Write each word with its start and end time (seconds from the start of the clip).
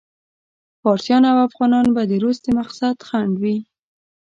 فارسیان 0.81 1.23
او 1.31 1.37
افغانان 1.47 1.85
به 1.95 2.01
د 2.09 2.13
روس 2.23 2.37
د 2.43 2.47
مقصد 2.59 2.95
خنډ 3.07 3.33
وي. 3.43 3.57